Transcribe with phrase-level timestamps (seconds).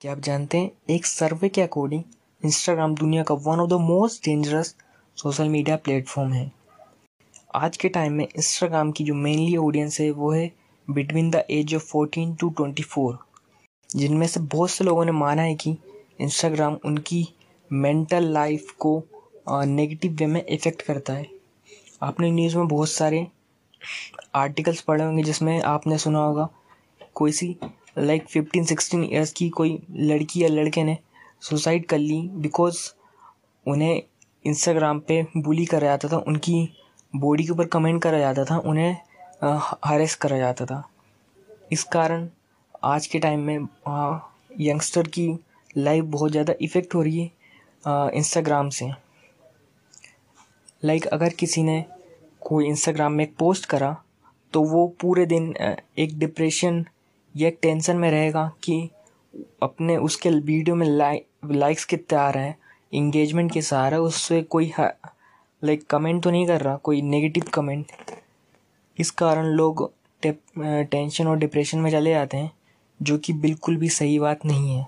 [0.00, 2.02] क्या आप जानते हैं, एक सर्वे के अकॉर्डिंग
[2.42, 4.74] इंस्टाग्राम दुनिया का one of the most dangerous
[5.18, 6.50] social media platform है।
[7.54, 10.50] आज के टाइम में इंस्टाग्राम की जो मेनली ऑडियंस है, वो है
[10.88, 13.18] between the age of fourteen to twenty four
[13.90, 15.76] जिनमें से बहुत से लोगों ने माना है कि
[16.20, 17.26] इंस्टाग्राम उनकी
[17.70, 19.02] मेंटल लाइफ को
[19.48, 21.26] नेगेटिव वे में इफ़ेक्ट करता है।
[22.02, 23.26] आपने न्यूज़ में बहुत सारे
[24.34, 26.48] आर्टिकल्स पढ़े होंगे जिसमें आपने सुना होगा,
[27.14, 27.56] कोई सी
[27.96, 30.96] लाइक फिफ्टीन सिक्सटीन ईयर्स की कोई लड़की या लड़के ने
[31.42, 32.78] सुसाइड कर ली बिकॉज़
[33.66, 34.02] उन्हें
[34.44, 36.68] इंस्टाग्राम पे बुली करा जाता था, उनकी
[37.12, 38.96] बॉडी के ऊपर कमेंट करा जाता था, उन्हें
[39.84, 40.82] हरेस करा जाता था।
[41.72, 42.28] इस कारण
[42.84, 43.66] आज के टाइम में
[44.60, 45.28] यंगस्टर की
[45.76, 48.90] लाइफ बहुत ज़्यादा इफ़ेक्ट हो रही है इंस्टाग्राम से।
[50.84, 51.84] लाइक अगर किसी ने
[52.42, 53.96] कोई इंस्टाग्राम में एक पोस्ट करा
[54.52, 55.54] तो वो पूरे दिन
[55.98, 56.84] एक डिप्रेशन
[57.36, 58.90] या टेंशन में रहेगा कि
[59.62, 62.58] अपने उसके वीडियो में लाइक लाइक्स कितने आ रहे हैं
[62.92, 64.72] इंगेजमेंट रहा है उससे कोई
[65.64, 67.86] लाइक कमेंट तो नहीं कर रहा कोई नेगेटिव कमेंट
[69.00, 69.92] इस कारण लोग
[70.26, 72.50] टेंशन और डिप्रेशन में चले जाते हैं
[73.02, 74.86] जो कि बिल्कुल भी सही बात नहीं है।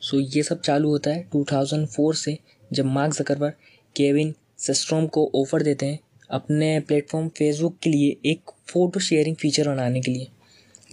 [0.00, 2.38] सो so, ये सब चालू होता है 2004 से
[2.72, 3.50] जब मार्क जकरबर
[3.96, 5.98] केविन सेस्ट्रोम को ऑफ़र देते हैं
[6.30, 10.28] अपने प्लेटफॉर्म फेसबुक के लिए एक फ़ोटो शेयरिंग फीचर बनाने के लिए।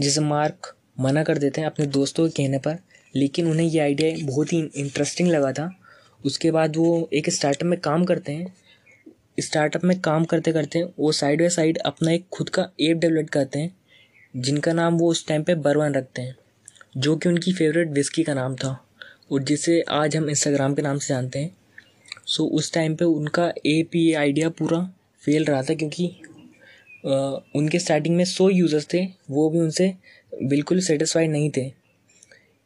[0.02, 2.78] जिसे मार्क मना कर देते हैं अपने दोस्तों के कहने पर।
[3.16, 5.70] लेकिन उन्हें ये आइडिया बहुत ही इंटरेस्टिंग लगा था।
[6.26, 8.54] उसके बाद वो एक स्टार्टअप में काम करते हैं।
[9.40, 13.30] स्टार्टअप में काम करते करते वो साइड बाई साइड अपना एक खुद का ऐप डेवलप
[13.30, 13.76] करते हैं,
[14.38, 16.36] जिनका नाम वो उस टाइम पे बरवन रखते हैं,
[16.98, 18.86] जो कि उनकी फेवरेट विस्की का नाम था,
[19.32, 21.56] और जिसे आज हम इंस्टाग्राम के नाम से जानते हैं।
[22.26, 26.22] सो उस टाइम पे उनका ए पी आइडिया पूरा फेल रहा था, क्योंकि
[27.56, 29.94] उनके स्टार्टिंग में सौ यूज़र्स थे, वो भी उनसे
[30.34, 31.70] बिल्कुल सेटिस्फाइड नहीं थे।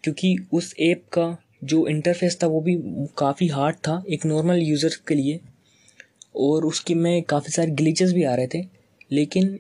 [0.03, 2.75] क्योंकि उस ऐप का जो इंटरफेस था, वो भी
[3.18, 5.40] काफ़ी हार्ड था, एक नॉर्मल यूज़र के लिए।
[6.35, 8.63] और उसकी में काफ़ी सारे ग्लिचेस भी आ रहे थे,
[9.12, 9.59] लेकिन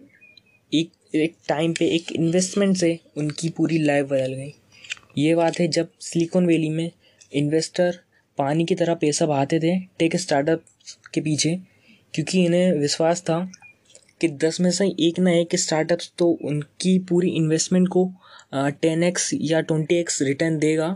[0.71, 4.53] एक एक टाइम पे, एक इन्वेस्टमेंट से उनकी पूरी लाइफ बदल गई।
[5.17, 6.91] ये बात है, जब सिलिकॉन वैली में
[7.31, 7.99] इन्वेस्टर
[8.37, 10.63] पानी की तरह पैसा बहाते थे टेक स्टार्टअप
[11.13, 11.55] के पीछे,
[12.13, 13.39] क्योंकि इन्हें विश्वास था
[14.21, 18.11] कि दस में से एक ना एक स्टार्टअप्स तो उनकी पूरी इन्वेस्टमेंट को
[18.53, 20.95] टेन एक्स या ट्वेंटी एक्स रिटर्न देगा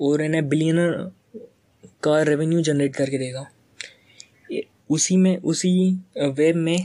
[0.00, 0.92] और इन्हें बिलियनर
[2.02, 3.46] का रेवेन्यू जनरेट करके देगा।
[4.90, 6.78] उसी में, उसी वेब में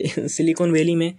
[0.28, 1.12] सिलिकॉन वैली में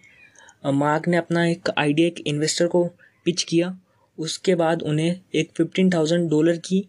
[0.65, 2.83] मार्क ने अपना एक आइडिया एक इन्वेस्टर को
[3.25, 3.77] पिच किया।
[4.17, 6.87] उसके बाद उन्हें एक फिफ्टीन थाउज़ेंड डॉलर की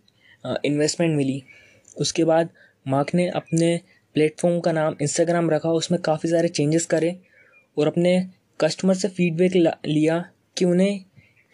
[0.64, 1.42] इन्वेस्टमेंट मिली।
[1.96, 2.48] उसके बाद
[2.88, 3.80] मार्क ने अपने
[4.18, 7.14] प्लेटफॉर्म का नाम इंस्टाग्राम रखा, उसमें काफ़ी सारे चेंजेस करे
[7.76, 8.14] और अपने
[8.60, 9.52] कस्टमर से फीडबैक
[9.86, 10.18] लिया
[10.56, 11.04] कि उन्हें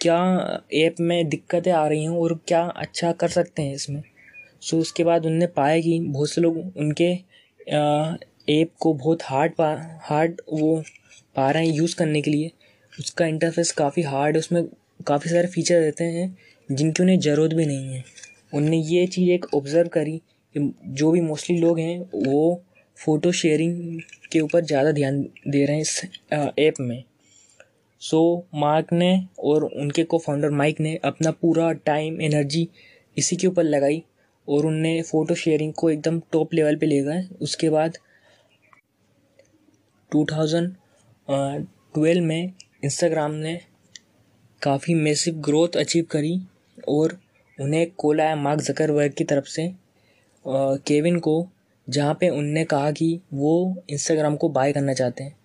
[0.01, 0.17] क्या
[0.75, 4.03] ऐप में दिक्कतें आ रही हैं और क्या अच्छा कर सकते हैं इसमें।
[4.63, 7.13] सो उसके बाद उनने पाया कि बहुत से लोग उनके
[8.53, 9.71] ऐप को बहुत हार्ड पा
[10.03, 10.83] हार्ड वो
[11.37, 12.51] पा रहे हैं यूज़ करने के लिए।
[12.93, 14.65] उसका इंटरफेस काफ़ी हार्ड है, उसमें
[15.07, 16.37] काफ़ी सारे फीचर रहते हैं
[16.69, 18.05] जिनकी उन्हें ज़रूरत भी नहीं है।
[18.55, 20.21] उनने ये चीज़ एक ऑब्ज़र्व करी
[20.55, 22.63] जो भी मोस्टली लोग हैं, वो
[22.99, 24.01] फ़ोटो शेयरिंग
[24.33, 26.03] के ऊपर ज़्यादा ध्यान दे रहे हैं इस
[26.59, 27.05] ऐप में।
[28.03, 32.69] सो मार्क ने और उनके को फाउंडर माइक ने अपना पूरा टाइम एनर्जी
[33.17, 34.05] इसी के ऊपर लगाई
[34.49, 37.99] और उनने फ़ोटो शेयरिंग को एकदम टॉप लेवल पे ले गए। उसके बाद
[40.13, 42.53] 2012 में
[42.85, 43.61] इंस्टाग्राम ने
[44.63, 46.41] काफ़ी मेसिव ग्रोथ अचीव करी
[46.89, 47.19] और
[47.59, 49.84] उन्हें कोला है मार्क जकरबर्ग की तरफ़ से।
[50.44, 51.47] केविन को
[51.88, 55.37] जहाँ पे उनने कहा कि वो इंस्टाग्राम को बाय करना चाहते हैं।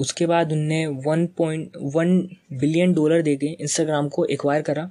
[0.00, 2.18] उसके बाद उनने one point one
[2.52, 4.90] billion dollar दे के इंस्टाग्राम को एक्वायर करा।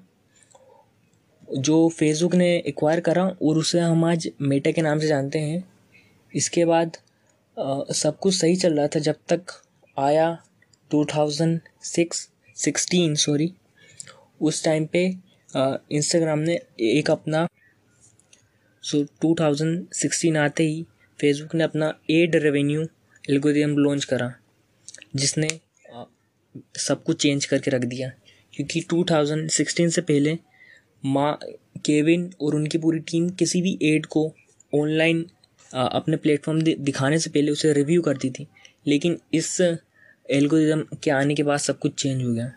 [1.49, 5.63] जो फेसबुक ने एक्वायर करा और उसे हम आज मेटा के नाम से जानते हैं।
[6.33, 6.97] इसके बाद
[7.57, 9.51] आ, सब कुछ सही चल रहा था जब तक
[9.97, 10.37] आया
[10.91, 13.52] two thousand six sixteen sorry
[14.41, 15.03] उस टाइम पे
[15.91, 17.47] इंस्टाग्राम ने एक अपना
[18.84, 19.03] सो
[19.35, 20.85] थाउज़ेंड सिक्सटीन आते ही
[21.20, 22.81] फेसबुक ने अपना एड रेवेन्यू
[23.26, 24.34] एल्गोरिदम लॉन्च करा,
[25.16, 25.47] जिसने
[26.79, 28.11] सब कुछ चेंज करके रख दिया।
[28.53, 30.37] क्योंकि टू थाउज़ेंड सिक्सटीन से पहले
[31.03, 31.37] माँ
[31.85, 34.26] केविन और उनकी पूरी टीम किसी भी एड को
[34.73, 35.26] ऑनलाइन
[35.72, 38.47] अपने प्लेटफॉर्म दिखाने से पहले उसे रिव्यू करती थी।
[38.87, 42.52] लेकिन इस एल्गोरिदम के आने के बाद सब कुछ चेंज हो गया।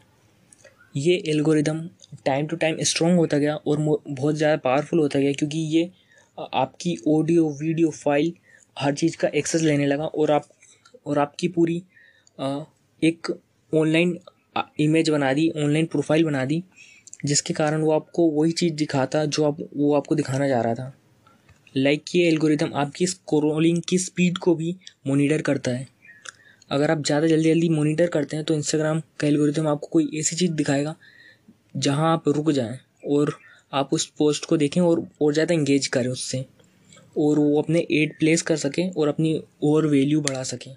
[0.96, 1.80] ये algorithm
[2.26, 3.78] time to time strong होता गया और
[4.08, 5.90] बहुत ज़्यादा पावरफुल होता गया, क्योंकि ये
[6.38, 8.32] आपकी ऑडियो वीडियो फ़ाइल
[8.76, 10.48] हर चीज़ का एक्सेस लेने लगा और आप,
[11.06, 11.76] और आपकी पूरी
[13.02, 13.30] एक
[13.72, 14.18] ऑनलाइन
[14.80, 16.62] इमेज बना दी ऑनलाइन प्रोफ़ाइल बना दी,
[17.24, 20.92] जिसके कारण वो आपको वही चीज़ दिखाता जो आप, वो आपको दिखाना चाह रहा था।
[21.74, 24.74] लाइक ये एल्गोरिदम आपकी स्क्रोलिंग की स्पीड को भी
[25.06, 25.86] मोनीटर करता है।
[26.70, 30.36] अगर आप ज़्यादा जल्दी जल्दी मोनीटर करते हैं तो इंस्टाग्राम का एल्गोरिदम आपको कोई ऐसी
[30.36, 30.94] चीज़ दिखाएगा
[31.78, 33.34] जहाँ आप रुक जाएँ और
[33.72, 36.44] आप उस पोस्ट को देखें और और ज़्यादा इंगेज करें उससे।
[37.18, 39.34] और वो अपने एड प्लेस कर सकें और अपनी
[39.64, 40.74] और वैल्यू बढ़ा सकें।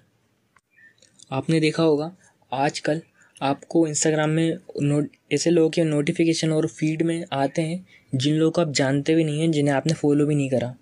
[1.30, 2.10] आपने देखा होगा,
[2.52, 3.00] आजकल
[3.40, 8.50] आपको इंस्टाग्राम में नोट ऐसे लोगों के नोटिफिकेशन और फ़ीड में आते हैं, जिन लोगों
[8.50, 10.74] को आप जानते भी नहीं हैं, जिन्हें आपने फॉलो भी नहीं करा।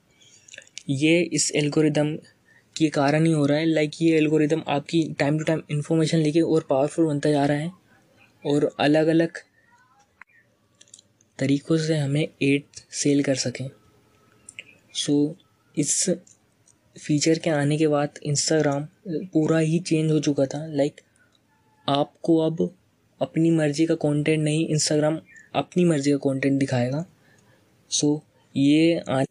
[0.91, 2.15] ये इस एल्गोरिदम
[2.77, 6.41] के कारण ही हो रहा है। लाइक ये एल्गोरिदम आपकी टाइम टू टाइम इन्फॉर्मेशन लेके
[6.41, 7.71] और पावरफुल बनता जा रहा है।
[8.45, 9.39] और अलग अलग
[11.39, 13.69] तरीक़ों से हमें एड सेल कर सकें।
[14.95, 15.15] सो
[15.77, 16.11] इस
[16.97, 18.87] फीचर के आने के बाद इंस्टाग्राम
[19.33, 21.01] पूरा ही चेंज हो चुका था। लाइक
[21.87, 22.69] आपको अब
[23.21, 25.19] अपनी मर्ज़ी का कंटेंट नहीं इंस्टाग्राम
[25.55, 27.05] अपनी मर्ज़ी का कंटेंट दिखाएगा।
[27.91, 28.23] सो
[28.55, 29.23] ये आ,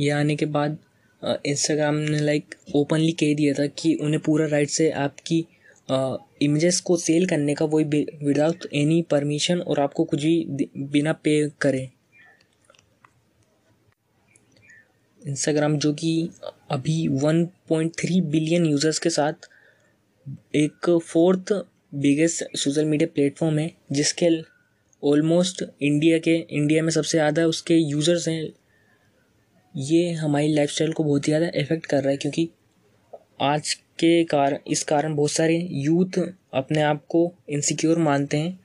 [0.00, 0.78] ये आने के बाद
[1.22, 5.44] इंस्टाग्राम ने लाइक ओपनली कह दिया था कि उन्हें पूरा राइट से आपकी
[5.88, 7.84] इमेजेस को सेल करने का वही
[8.24, 11.88] विदाउट एनी परमिशन और आपको कुछ भी बिना पे करे।
[15.20, 16.28] इंस्टाग्राम जो कि
[16.70, 19.48] अभी one point three billion users के साथ
[20.56, 21.52] एक fourth
[21.94, 24.28] biggest social media platform है, जिसके
[25.02, 28.48] ऑलमोस्ट इंडिया के इंडिया में सबसे ज़्यादा उसके यूज़र्स हैं।
[29.74, 32.48] ये हमारी लाइफस्टाइल को बहुत ही ज़्यादा इफ़ेक्ट कर रहा है, क्योंकि
[33.42, 36.18] आज के कारण इस कारण बहुत सारे यूथ
[36.54, 38.58] अपने आप को इनसिक्योर मानते हैं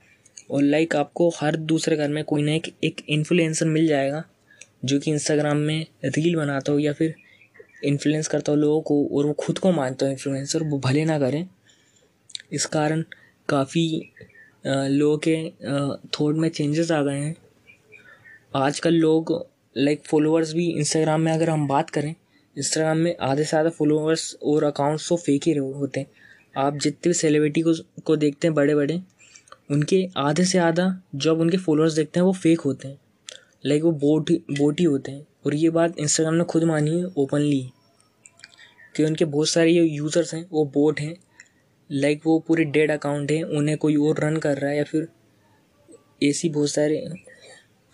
[0.50, 4.22] और लाइक आपको हर दूसरे घर में कोई ना एक एक इन्फ्लुएंसर मिल जाएगा
[4.84, 7.14] जो कि इंस्टाग्राम में रील बनाता हो या फिर
[7.84, 11.18] इन्फ्लुएंस करता हो लोगों को और वो खुद को मानता हो इन्फ्लुएंसर वो भले ना
[11.18, 11.46] करें।
[12.52, 13.04] इस कारण
[13.48, 14.12] काफ़ी
[14.66, 15.36] लोगों के
[16.08, 17.34] थॉट में चेंजेस आ गए हैं।
[18.56, 19.32] आजकल लोग
[19.76, 22.14] लाइक फॉलोअर्स भी इंस्टाग्राम में अगर हम बात करें
[22.56, 26.06] इंस्टाग्राम में आधे से ज़्यादा फॉलोअर्स और अकाउंट्स तो फेक ही होते हैं।
[26.56, 27.74] आप जितने भी सेलिब्रिटी को
[28.06, 29.00] को देखते हैं बड़े बड़े
[29.70, 32.98] उनके आधे से आधा जो आप उनके फॉलोअर्स देखते हैं, वो फेक होते हैं।
[33.66, 37.04] लाइक वो बोट बोट ही होते हैं। और ये बात इंस्टाग्राम ने खुद मानी है
[37.18, 37.62] ओपनली
[38.94, 41.14] कि उनके बहुत सारे ये यूज़र्स हैं, वो बोट हैं।
[41.90, 45.08] लाइक वो पूरे डेड अकाउंट हैं, उन्हें कोई और रन कर रहा है, या फिर
[46.22, 47.04] ऐसी बहुत सारे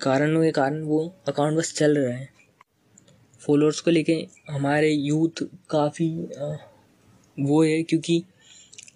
[0.00, 2.28] कारणों के कारण वो अकाउंट बस चल रहा है।
[3.48, 4.14] फॉलोअर्स को लेके
[4.50, 6.08] हमारे यूथ काफ़ी
[7.38, 8.22] वो है क्योंकि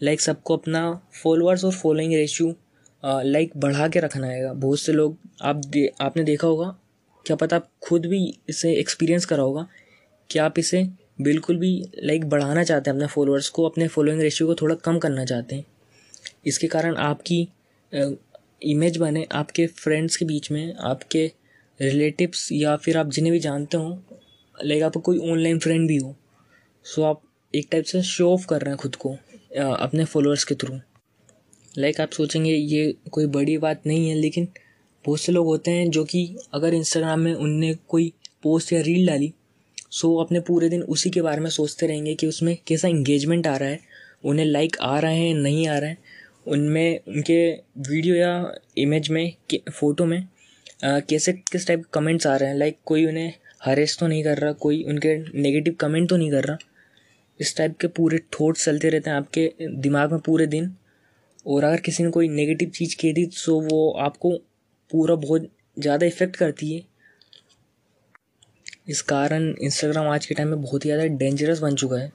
[0.02, 0.82] लाइक सबको अपना
[1.22, 2.54] फॉलोअर्स और फॉलोइंग रेशियो
[3.02, 6.76] लाइक बढ़ा के रखना है। बहुत से लोग, आप दे, आपने देखा होगा,
[7.26, 9.66] क्या पता आप खुद भी इसे एक्सपीरियंस करा होगा
[10.30, 10.84] कि आप इसे
[11.20, 11.72] बिल्कुल भी
[12.04, 15.54] लाइक बढ़ाना चाहते हैं अपने फॉलोअर्स को, अपने फॉलोइंग रेशियो को थोड़ा कम करना चाहते
[15.54, 15.64] हैं।
[16.46, 17.48] इसके कारण आपकी
[17.92, 21.30] इमेज बने, आपके फ्रेंड्स के बीच में, आपके
[21.80, 24.11] रिलेटिव्स या फिर आप जिन्हें भी जानते हो
[24.64, 26.16] लाइक आपका कोई ऑनलाइन फ्रेंड भी हो
[26.84, 27.22] सो आप
[27.54, 29.16] एक टाइप से शो ऑफ़ कर रहे हैं खुद को
[29.60, 30.80] अपने फॉलोअर्स के थ्रू
[31.78, 34.48] लाइक आप सोचेंगे ये कोई बड़ी बात नहीं है लेकिन
[35.06, 38.12] बहुत से लोग होते हैं जो कि अगर इंस्टाग्राम में उनने कोई
[38.42, 39.32] पोस्ट या रील डाली
[39.90, 43.56] सो अपने पूरे दिन उसी के बारे में सोचते रहेंगे कि उसमें कैसा इंगेजमेंट आ
[43.56, 43.80] रहा है
[44.24, 45.98] उन्हें लाइक आ रहे हैं नहीं आ रहे हैं।
[46.46, 49.32] उनमें उनके वीडियो या इमेज में
[49.72, 50.28] फ़ोटो में
[50.84, 53.32] आ, कैसे किस टाइप के कमेंट्स आ रहे हैं। लाइक कोई उन्हें
[53.62, 56.56] हरेस तो नहीं कर रहा, कोई उनके नेगेटिव कमेंट तो नहीं कर रहा।
[57.40, 60.74] इस टाइप के पूरे थॉट्स चलते रहते हैं आपके दिमाग में पूरे दिन।
[61.46, 64.30] और अगर किसी ने कोई नेगेटिव चीज़ कह दी तो वो आपको
[64.90, 66.82] पूरा बहुत ज़्यादा इफ़ेक्ट करती है।
[68.88, 72.10] इस कारण इंस्टाग्राम आज के टाइम में बहुत ही ज़्यादा डेंजरस बन चुका है।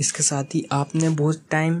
[0.00, 1.74] इसके साथ ही आपने बहुत टाइम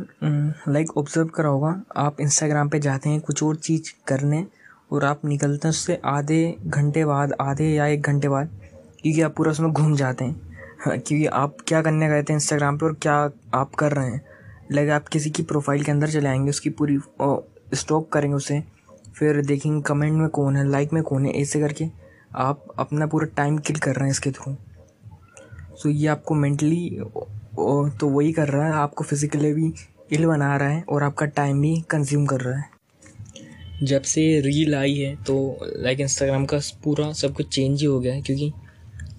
[0.68, 4.44] लाइक ऑब्ज़र्व करा होगा। आप इंस्टाग्राम पे जाते हैं कुछ और चीज़ करने।
[4.92, 8.48] और आप निकलते हैं उससे आधे घंटे बाद आधे या एक घंटे बाद
[9.02, 10.34] क्योंकि आप पूरा उसमें घूम जाते हैं।
[10.80, 13.14] हाँ, क्योंकि आप क्या करने गए थे इंस्टाग्राम पे और क्या
[13.54, 14.20] आप कर रहे हैं?
[14.72, 16.98] लाइक आप किसी की प्रोफ़ाइल के अंदर चले आएँगे उसकी पूरी
[17.74, 18.62] स्टॉक करेंगे उसे
[19.16, 21.86] फिर देखेंगे कमेंट में कौन है लाइक में कौन है ऐसे करके
[22.36, 24.54] आप अपना पूरा टाइम किल कर रहे हैं इसके थ्रू
[25.76, 26.88] सो ये आपको मेंटली
[27.56, 29.72] तो वही कर रहा है आपको फिज़िकली भी
[30.12, 32.70] इल बना रहा है और आपका टाइम भी कंज्यूम कर रहा है।
[33.82, 35.34] जब से रील आई है तो
[35.76, 38.52] लाइक इंस्टाग्राम का पूरा सब कुछ चेंज ही हो गया है, क्योंकि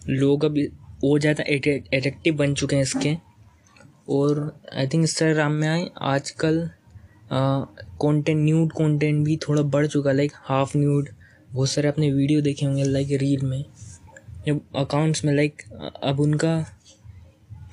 [0.10, 0.58] लोग अब
[1.04, 3.16] और ज़्यादा एडिक्टिव बन चुके हैं इसके।
[4.10, 4.40] और
[4.74, 6.70] आई थिंक इंस्टाग्राम में आए, आजकल
[7.32, 11.10] कंटेंट न्यूड कंटेंट भी थोड़ा बढ़ चुका है लाइक हाफ़ न्यूड
[11.52, 13.64] बहुत सारे अपने वीडियो देखे होंगे लाइक रील में।
[14.46, 15.62] जब अकाउंट्स में लाइक
[16.04, 16.56] अब उनका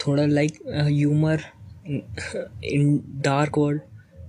[0.00, 1.40] थोड़ा like humour
[1.86, 3.80] in dark world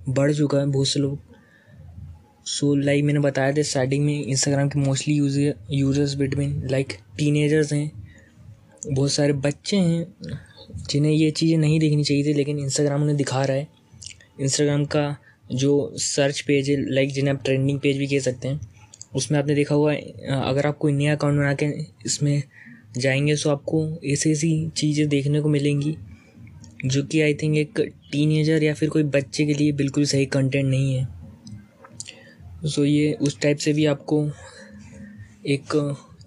[0.08, 1.18] बढ़ चुका है, बहुत से लोग
[2.46, 5.14] सो लाइक मैंने बताया था स्टार्टिंग में इंस्टाग्राम के mostly
[5.70, 7.90] users between like teenagers हैं,
[8.86, 10.06] बहुत सारे बच्चे हैं,
[10.90, 13.68] जिन्हें ये चीज़ें नहीं देखनी चाहिए थी, लेकिन इंस्टाग्राम उन्हें दिखा रहा है।
[14.40, 15.16] इंस्टाग्राम का
[15.52, 18.60] जो सर्च पेज है लाइक जिन्हें आप ट्रेंडिंग पेज भी कह सकते हैं,
[19.14, 19.94] उसमें आपने देखा हुआ
[20.42, 21.66] अगर आप कोई नया अकाउंट बना के
[22.06, 22.42] इसमें
[22.98, 25.96] जाएँगे तो आपको ऐसी ऐसी चीज़ें देखने को मिलेंगी,
[26.86, 27.80] जो कि आई थिंक एक
[28.12, 31.21] टीनेजर या फिर कोई बच्चे के लिए बिल्कुल सही कंटेंट नहीं है।
[32.62, 34.24] सो ये उस टाइप से भी आपको
[35.46, 35.74] एक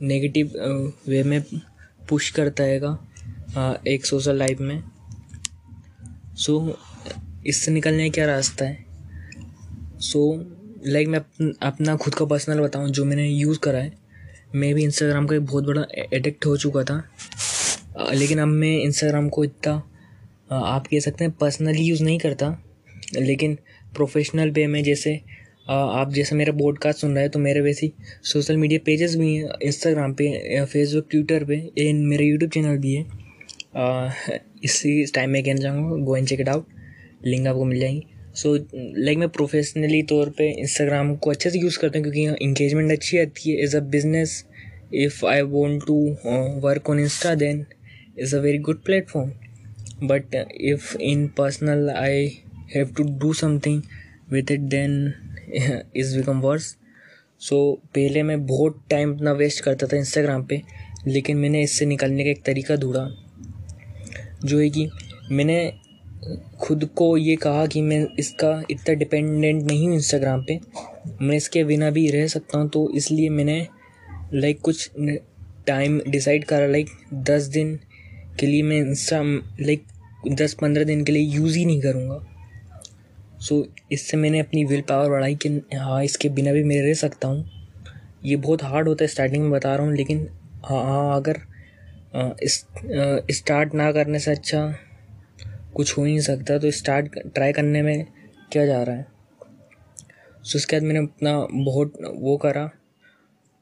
[0.01, 0.51] नेगेटिव
[1.07, 1.41] वे में
[2.09, 2.75] पुश करता है
[3.87, 4.83] एक सोशल लाइफ में।
[6.35, 6.77] सो
[7.47, 8.85] इससे निकलने का क्या रास्ता है?
[9.99, 10.21] सो
[10.87, 11.19] लाइक मैं
[11.63, 13.93] अपना खुद का पर्सनल बताऊँ, जो मैंने यूज़ करा है,
[14.55, 17.03] मैं भी इंस्टाग्राम का एक बहुत बड़ा एडिक्ट हो चुका था।
[18.13, 19.73] लेकिन अब मैं इंस्टाग्राम को इतना
[20.51, 22.57] आप कह सकते हैं पर्सनली यूज़ नहीं करता,
[23.15, 23.57] लेकिन
[23.95, 25.19] प्रोफेशनल वे में जैसे
[25.69, 27.91] आप जैसे मेरा पॉडकास्ट सुन रहे हैं तो मेरे वैसे
[28.23, 32.93] सोशल मीडिया पेजेस भी हैं इंस्टाग्राम पे फेसबुक ट्विटर पे एंड मेरा यूट्यूब चैनल भी
[32.95, 36.67] है। इसी टाइम में कहना चाहूँगा go and check it out
[37.25, 38.03] link आपको मिल जाएँगी।
[38.35, 42.91] सो लाइक मैं प्रोफेशनली तौर पे इंस्टाग्राम को अच्छे से यूज़ करता हूँ, क्योंकि इंगेजमेंट
[42.91, 44.43] अच्छी आती है as a business
[44.93, 45.95] if I want to
[46.67, 47.65] work on insta then
[48.19, 49.31] is a very good platform
[50.01, 50.33] but
[50.69, 52.15] if in personal i
[52.71, 53.77] have to do something
[54.29, 54.95] with it, then
[55.97, 56.75] is become worse
[57.41, 57.57] so
[57.95, 60.61] पहले मैं बहुत time अपना waste करता था Instagram पे,
[61.07, 63.07] लेकिन मैंने इससे निकलने का एक तरीका ढूंढा,
[64.45, 64.89] जो है कि
[65.31, 65.57] मैंने
[66.61, 70.59] खुद को ये कहा कि मैं इसका इतना डिपेंडेंट नहीं हूँ इंस्टाग्राम पे।
[71.21, 73.67] मैं इसके बिना भी रह सकता हूँ तो इसलिए मैंने
[74.33, 74.89] लाइक कुछ
[75.67, 77.79] टाइम डिसाइड करा लाइक दस दिन
[78.39, 79.21] के लिए मैं इंस्टा
[79.61, 79.83] लाइक
[80.31, 82.25] दस पंद्रह दिन के लिए यूज़ ही नहीं करूँगा।
[83.39, 86.93] सो so, इससे मैंने अपनी विल पावर बढ़ाई कि हाँ इसके बिना भी मैं रह
[86.93, 87.45] सकता हूँ।
[88.25, 90.27] ये बहुत हार्ड होता है स्टार्टिंग में बता रहा हूँ लेकिन
[90.65, 91.41] हाँ हाँ अगर
[92.43, 92.65] इस
[93.31, 94.67] स्टार्ट ना करने से अच्छा
[95.75, 98.05] कुछ हो नहीं सकता तो स्टार्ट ट्राई करने में
[98.51, 99.05] क्या जा रहा है?
[100.43, 102.69] सो उसके बाद मैंने अपना बहुत वो करा।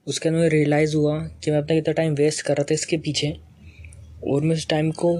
[0.07, 2.97] उसके बाद मुझे रियलाइज़ हुआ कि मैं अपना कितना टाइम वेस्ट कर रहा था इसके
[2.97, 3.31] पीछे
[4.27, 5.17] और मैं उस टाइम को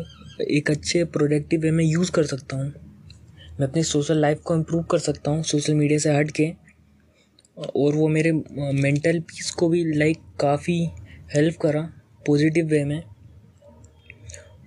[0.52, 2.72] एक अच्छे प्रोडक्टिव वे में यूज़ कर सकता हूँ।
[3.60, 6.52] मैं अपनी सोशल लाइफ को इम्प्रूव कर सकता हूँ सोशल मीडिया से हट के।
[7.58, 10.78] और वो मेरे मेंटल पीस को भी लाइक काफ़ी
[11.36, 11.82] हेल्प करा
[12.28, 13.04] पॉजिटिव वे में।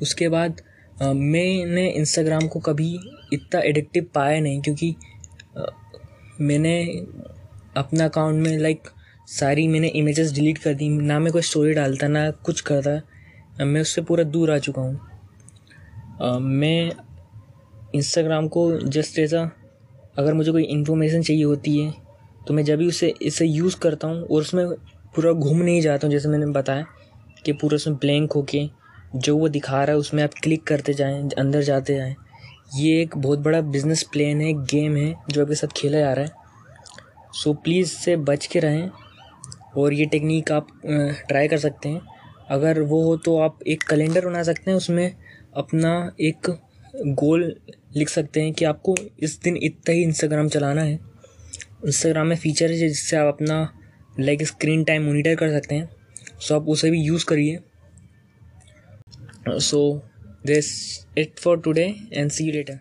[0.02, 0.60] उसके बाद
[0.96, 2.92] मैंने इंस्टाग्राम को कभी
[3.32, 4.94] इतना एडिक्टिव पाया नहीं, क्योंकि
[6.40, 6.82] मैंने
[7.76, 8.88] अपना अकाउंट में लाइक
[9.28, 13.80] सारी मैंने इमेजेस डिलीट कर दी। ना मैं कोई स्टोरी डालता, ना कुछ करता मैं
[13.80, 16.92] उससे पूरा दूर आ चुका हूँ। मैं
[17.96, 21.92] इंस्टाग्राम को जस्ट एज अगर मुझे कोई इन्फॉर्मेशन चाहिए होती है
[22.46, 24.68] तो मैं जब भी उसे, इसे यूज़ करता हूँ और उसमें
[25.14, 26.84] पूरा घूम नहीं जाता हूँ, जैसे मैंने बताया
[27.44, 28.68] कि पूरा उसमें ब्लैंक होके
[29.16, 32.14] जो वो दिखा रहा है, उसमें आप क्लिक करते जाएँ, अंदर जाते जाएँ।
[32.76, 36.24] ये एक बहुत बड़ा बिज़नेस प्लान है गेम है, जो आपके साथ खेला जा रहा
[36.24, 36.44] है।
[37.34, 38.90] सो प्लीज़ से बच के रहें
[39.76, 42.00] और ये टेक्निक आप ट्राई कर सकते हैं।
[42.50, 45.16] अगर वो हो तो आप एक कैलेंडर बना सकते हैं, उसमें
[45.56, 46.50] अपना एक
[47.04, 47.56] गोल
[47.96, 50.98] लिख सकते हैं कि आपको इस दिन इतना ही इंस्टाग्राम चलाना है।
[51.86, 53.58] इंस्टाग्राम में फ़ीचर है जिससे आप अपना
[54.20, 55.88] लाइक स्क्रीन टाइम मोनिटर कर सकते हैं।
[56.40, 57.58] सो आप उसे भी यूज़ करिए।
[59.48, 60.02] So
[60.46, 60.68] this
[61.18, 62.78] it for today and see you later